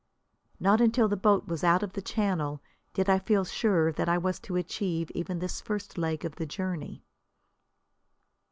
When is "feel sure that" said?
3.19-4.09